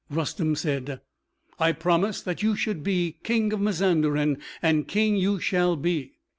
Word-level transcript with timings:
Rustem 0.09 0.55
said: 0.57 0.99
"I 1.59 1.73
promised 1.73 2.25
that 2.25 2.41
you 2.41 2.55
should 2.55 2.81
be 2.83 3.17
King 3.21 3.53
of 3.53 3.59
Mazanderan, 3.61 4.39
and 4.59 4.87
King 4.87 5.15
you 5.15 5.39
shall 5.39 5.75
be. 5.75 6.13